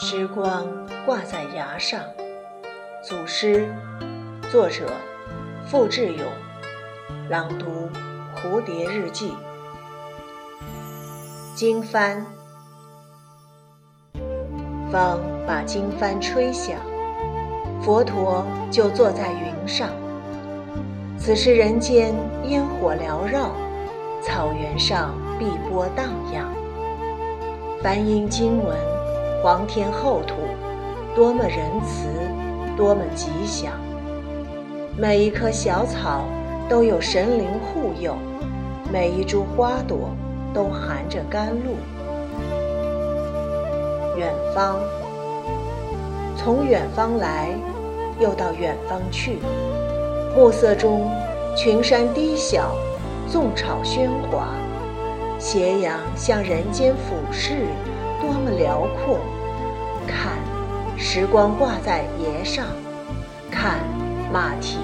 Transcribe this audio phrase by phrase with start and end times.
[0.00, 0.66] 时光
[1.04, 2.00] 挂在崖上，
[3.02, 3.68] 祖诗，
[4.50, 4.86] 作者
[5.66, 6.26] 傅志勇，
[7.28, 7.90] 朗读
[8.34, 9.34] 蝴蝶日记。
[11.54, 12.24] 经幡，
[14.90, 16.78] 风把经幡吹响，
[17.82, 19.90] 佛陀就坐在云上。
[21.18, 22.14] 此时人间
[22.44, 23.50] 烟火缭绕，
[24.22, 26.46] 草原上碧波荡漾。
[27.82, 28.76] 梵音经文，
[29.42, 30.34] 皇天厚土，
[31.14, 32.08] 多么仁慈，
[32.76, 33.72] 多么吉祥。
[34.96, 36.24] 每一棵小草
[36.68, 38.14] 都有神灵护佑，
[38.92, 40.10] 每一株花朵。
[40.54, 41.76] 都含着甘露。
[44.16, 44.78] 远方，
[46.34, 47.50] 从远方来，
[48.18, 49.38] 又到远方去。
[50.36, 51.10] 暮色中，
[51.56, 52.74] 群山低小，
[53.26, 54.48] 纵草喧哗。
[55.38, 57.66] 斜阳向人间俯视，
[58.20, 59.18] 多么辽阔！
[60.06, 60.38] 看，
[60.96, 62.64] 时光挂在崖上；
[63.50, 63.78] 看，
[64.32, 64.78] 马蹄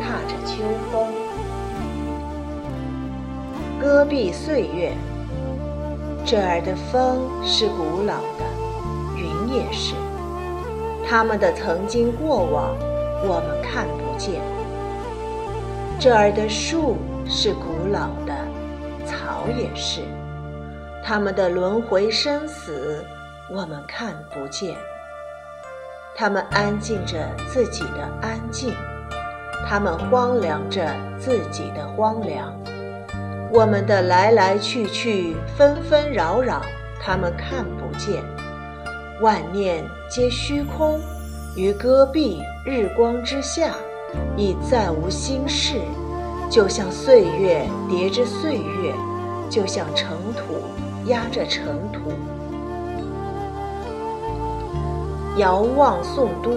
[0.00, 1.06] 踏着秋风。
[3.80, 4.92] 戈壁岁月，
[6.24, 8.44] 这儿的风是古老的，
[9.16, 9.94] 云也是。
[11.08, 12.76] 他们的曾经过往，
[13.22, 14.40] 我们看不见。
[16.00, 16.96] 这儿的树
[17.26, 18.32] 是古老的，
[19.04, 20.02] 草也是。
[21.04, 23.04] 他们的轮回生死，
[23.50, 24.76] 我们看不见。
[26.14, 28.72] 他们安静着自己的安静，
[29.66, 30.88] 他们荒凉着
[31.18, 32.54] 自己的荒凉。
[33.52, 36.62] 我们的来来去去，纷纷扰扰，
[37.02, 38.22] 他们看不见。
[39.20, 41.00] 万念皆虚空，
[41.56, 43.74] 于戈壁日光之下，
[44.36, 45.80] 已再无心事。
[46.50, 48.94] 就像岁月叠着岁月，
[49.50, 50.62] 就像尘土
[51.10, 52.10] 压着尘土。
[55.36, 56.50] 遥望宋都，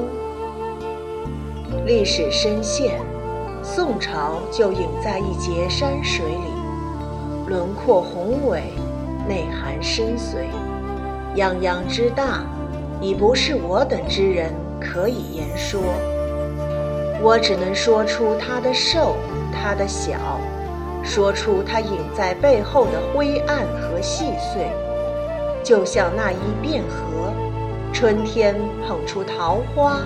[1.86, 3.02] 历史深陷，
[3.62, 7.48] 宋朝就隐在一截山水里。
[7.48, 8.64] 轮廓宏伟，
[9.28, 10.46] 内涵深邃，
[11.36, 12.46] 泱泱之大，
[13.02, 15.82] 已不是我等之人可以言说。
[17.24, 19.16] 我只能说出它的瘦，
[19.54, 20.18] 它的小，
[21.04, 24.68] 说出它隐在背后的灰暗和细碎。
[25.64, 27.32] 就像那一汴河，
[27.94, 28.56] 春天
[28.88, 30.00] 捧出桃花，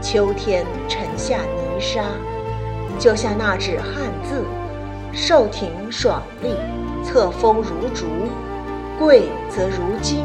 [0.00, 2.04] 秋天沉下泥沙；
[3.00, 4.44] 就像那纸汉字，
[5.12, 6.54] 瘦挺爽利。
[7.02, 8.06] 侧锋如竹，
[8.98, 10.24] 贵则如金，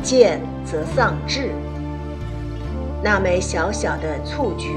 [0.00, 1.50] 贱则丧志。
[3.02, 4.76] 那枚小小的蹴鞠，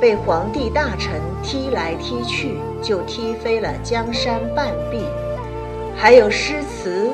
[0.00, 4.98] 被皇帝大臣踢来踢去，就踢飞了江山半壁。
[5.96, 7.08] 还有诗词，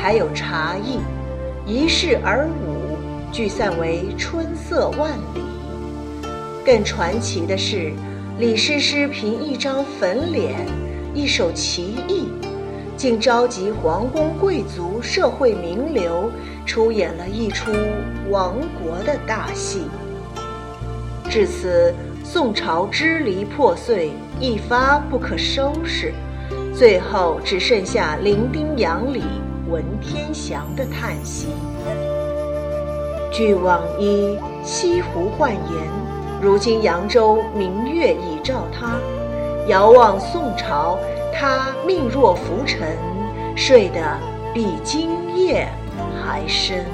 [0.00, 1.00] 还有茶艺，
[1.66, 2.96] 一世而舞，
[3.32, 5.42] 聚散为春色万里。
[6.64, 7.92] 更传奇的是，
[8.38, 10.66] 李师师凭一张粉脸，
[11.14, 12.28] 一首棋艺。
[12.96, 16.30] 竟召集皇宫贵族、社会名流，
[16.64, 17.70] 出演了一出
[18.30, 19.82] 亡国的大戏。
[21.28, 21.94] 至此，
[22.28, 24.10] 宋朝支离破碎，
[24.40, 26.12] 一发不可收拾，
[26.74, 29.22] 最后只剩下零丁洋里
[29.68, 31.46] 文天祥的叹息。
[33.32, 35.62] 据往矣西湖幻言，
[36.42, 38.98] 如今扬州明月已照他，
[39.68, 40.98] 遥望宋朝。
[41.32, 42.96] 他命若浮沉，
[43.54, 44.18] 睡得
[44.52, 45.68] 比今夜
[46.20, 46.84] 还深。